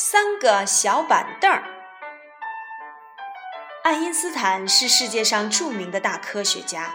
[0.00, 1.64] 三个小板凳儿。
[3.82, 6.94] 爱因斯坦是世界上著名的大科学家，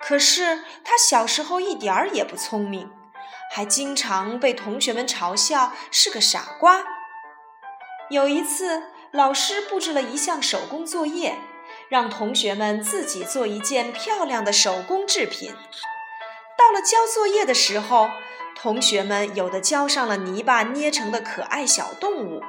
[0.00, 2.90] 可是他小时候一点儿也不聪明，
[3.54, 6.82] 还经常被同学们嘲笑是个傻瓜。
[8.10, 8.82] 有一次，
[9.12, 11.38] 老师布置了一项手工作业，
[11.88, 15.54] 让同学们自己做一件漂亮的手工制品。
[16.58, 18.10] 到了交作业的时候，
[18.64, 22.42] 同学们有的浇上了泥巴捏成的可爱小动物，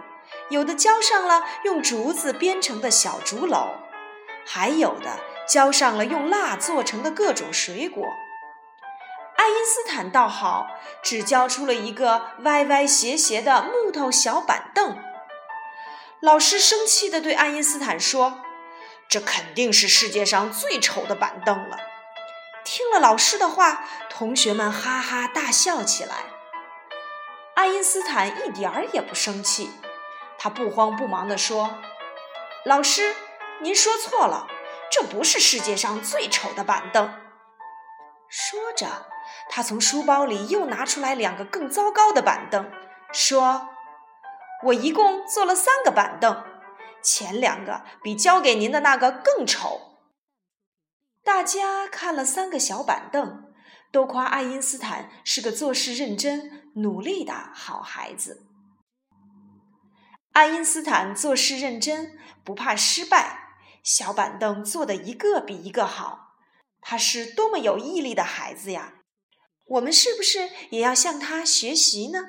[0.47, 3.71] 有的浇上了用竹子编成的小竹篓，
[4.45, 8.07] 还有的浇上了用蜡做成的各种水果。
[9.35, 10.67] 爱因斯坦倒好，
[11.03, 14.97] 只交出了一个歪歪斜斜的木头小板凳。
[16.21, 18.39] 老师生气地对爱因斯坦说
[19.09, 21.77] ：“这肯定是世界上最丑的板凳了。”
[22.75, 26.25] 听了老师的话，同学们哈哈大笑起来。
[27.55, 29.71] 爱因斯坦一点儿也不生气，
[30.37, 31.77] 他不慌不忙地说
[32.67, 33.15] ：“老师，
[33.61, 34.47] 您说错了，
[34.91, 37.13] 这不是世界上最丑的板凳。”
[38.27, 39.05] 说着，
[39.49, 42.69] 他从书包里又拿出来两个更糟糕的板凳，
[43.13, 43.69] 说
[44.65, 46.43] ：“我一共做了三个板凳，
[47.01, 49.91] 前两个比交给您的那个更丑。”
[51.25, 53.51] 大家看了三个小板凳，
[53.91, 58.45] 都夸爱因斯坦是个做事认真、努力的好孩子。
[60.33, 66.35] 爱因斯坦做事认真，不怕失败，小板凳做的一个比一个好。
[66.79, 68.93] 他是多么有毅力的孩子呀！
[69.65, 72.19] 我们是不是也要向他学习呢？